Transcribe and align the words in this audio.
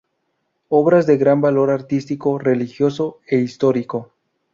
Obras 0.69 1.05
de 1.05 1.15
gran 1.17 1.41
valor 1.41 1.69
artístico, 1.69 2.39
religioso 2.39 3.19
e 3.27 3.37
histórico. 3.37 4.11